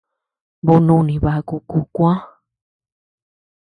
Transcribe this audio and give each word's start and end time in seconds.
Boo 0.65 0.79
nuni 0.87 1.15
baku 1.25 1.55
kuu 1.69 1.85
kuäa. 1.95 2.17